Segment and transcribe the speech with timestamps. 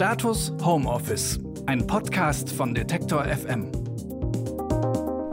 [0.00, 3.70] Status Homeoffice, ein Podcast von Detektor FM.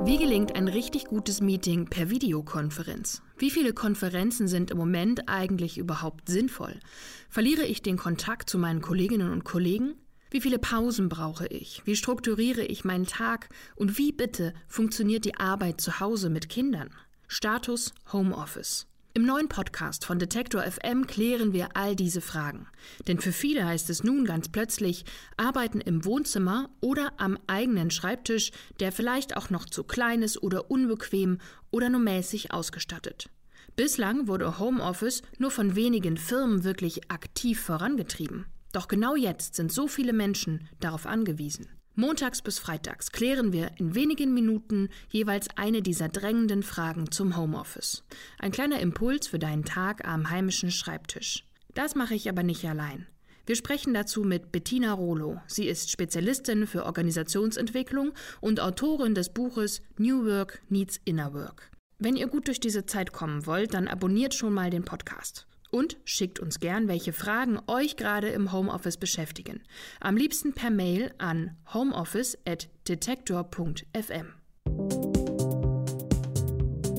[0.03, 3.21] Wie gelingt ein richtig gutes Meeting per Videokonferenz?
[3.37, 6.81] Wie viele Konferenzen sind im Moment eigentlich überhaupt sinnvoll?
[7.29, 9.95] Verliere ich den Kontakt zu meinen Kolleginnen und Kollegen?
[10.31, 11.83] Wie viele Pausen brauche ich?
[11.85, 13.47] Wie strukturiere ich meinen Tag?
[13.77, 16.89] Und wie bitte funktioniert die Arbeit zu Hause mit Kindern?
[17.29, 18.85] Status Homeoffice.
[19.17, 22.67] Im neuen Podcast von Detektor FM klären wir all diese Fragen.
[23.07, 25.05] Denn für viele heißt es nun ganz plötzlich,
[25.37, 30.69] arbeiten im Wohnzimmer oder am eigenen Schreibtisch, der vielleicht auch noch zu klein ist oder
[30.69, 31.39] unbequem
[31.71, 33.31] oder nur mäßig ausgestattet.
[33.75, 38.45] Bislang wurde Homeoffice nur von wenigen Firmen wirklich aktiv vorangetrieben.
[38.71, 41.67] Doch genau jetzt sind so viele Menschen darauf angewiesen.
[41.99, 48.03] Montags bis freitags klären wir in wenigen Minuten jeweils eine dieser drängenden Fragen zum Homeoffice.
[48.37, 51.43] Ein kleiner Impuls für deinen Tag am heimischen Schreibtisch.
[51.73, 53.07] Das mache ich aber nicht allein.
[53.47, 55.41] Wir sprechen dazu mit Bettina Rolo.
[55.47, 61.71] Sie ist Spezialistin für Organisationsentwicklung und Autorin des Buches New Work Needs Inner Work.
[61.97, 65.47] Wenn ihr gut durch diese Zeit kommen wollt, dann abonniert schon mal den Podcast.
[65.69, 69.61] Und schickt uns gern, welche Fragen euch gerade im Homeoffice beschäftigen.
[69.99, 74.33] Am liebsten per Mail an homeoffice.detektor.fm.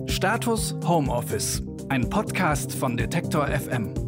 [0.08, 4.07] Status Homeoffice, ein Podcast von Detektor FM.